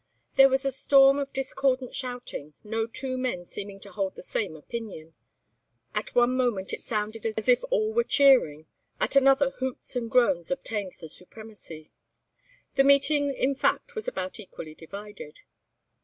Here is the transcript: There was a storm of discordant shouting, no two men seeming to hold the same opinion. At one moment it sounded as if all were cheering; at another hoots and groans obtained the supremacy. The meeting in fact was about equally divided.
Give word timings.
There 0.33 0.49
was 0.49 0.65
a 0.65 0.71
storm 0.71 1.19
of 1.19 1.31
discordant 1.31 1.93
shouting, 1.93 2.55
no 2.63 2.87
two 2.87 3.19
men 3.19 3.45
seeming 3.45 3.79
to 3.81 3.91
hold 3.91 4.15
the 4.15 4.23
same 4.23 4.55
opinion. 4.55 5.13
At 5.93 6.15
one 6.15 6.35
moment 6.35 6.73
it 6.73 6.81
sounded 6.81 7.23
as 7.27 7.35
if 7.47 7.63
all 7.69 7.93
were 7.93 8.03
cheering; 8.03 8.65
at 8.99 9.15
another 9.15 9.51
hoots 9.51 9.95
and 9.95 10.09
groans 10.09 10.49
obtained 10.49 10.93
the 10.99 11.07
supremacy. 11.07 11.91
The 12.73 12.83
meeting 12.83 13.31
in 13.31 13.53
fact 13.53 13.93
was 13.93 14.07
about 14.07 14.39
equally 14.39 14.73
divided. 14.73 15.41